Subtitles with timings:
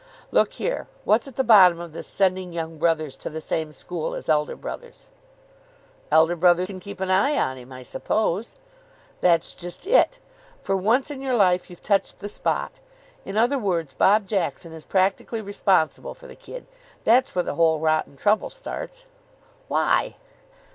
[0.31, 4.15] "Look here, what's at the bottom of this sending young brothers to the same school
[4.15, 5.09] as elder brothers?"
[6.11, 8.55] "Elder brother can keep an eye on him, I suppose."
[9.19, 10.17] "That's just it.
[10.63, 12.79] For once in your life you've touched the spot.
[13.25, 16.65] In other words, Bob Jackson is practically responsible for the kid.
[17.03, 19.05] That's where the whole rotten trouble starts."
[19.67, 20.15] "Why?"